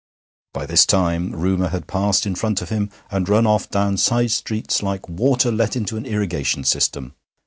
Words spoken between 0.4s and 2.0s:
By this time rumour had